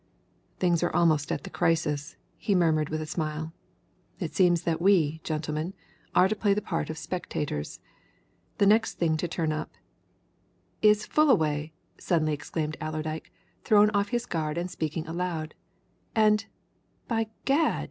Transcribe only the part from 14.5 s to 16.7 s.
and speaking aloud. "And,